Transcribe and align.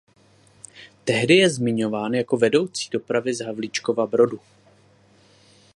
Tehdy 1.05 1.35
je 1.35 1.49
zmiňován 1.49 2.13
jako 2.13 2.37
vedoucí 2.37 2.89
dopravy 2.91 3.33
z 3.33 3.45
Havlíčkova 3.45 4.07
Brodu. 4.07 4.39